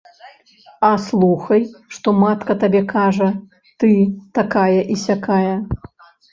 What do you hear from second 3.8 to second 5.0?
ты, такая